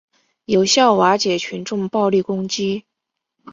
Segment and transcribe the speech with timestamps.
[0.45, 2.85] 有效瓦解群众暴力攻击